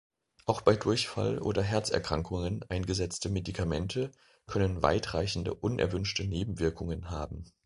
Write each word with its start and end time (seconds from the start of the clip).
Auch 0.47 0.61
bei 0.61 0.75
Durchfall 0.75 1.37
oder 1.37 1.61
Herzerkrankungen 1.61 2.65
eingesetzte 2.71 3.29
Medikamente 3.29 4.09
können 4.47 4.81
weitreichende 4.81 5.53
unerwünschte 5.53 6.23
Nebenwirkungen 6.23 7.11
haben. 7.11 7.43